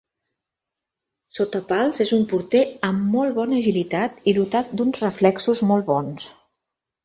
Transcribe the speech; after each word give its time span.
Sota 1.39 1.61
pals 1.73 2.01
és 2.07 2.13
un 2.17 2.23
porter 2.33 2.63
amb 2.89 3.13
molt 3.17 3.37
bona 3.37 3.61
agilitat 3.61 4.27
i 4.33 4.37
dotat 4.41 4.75
d'uns 4.81 5.07
reflexos 5.07 5.67
molt 5.73 5.91
bons. 5.95 6.31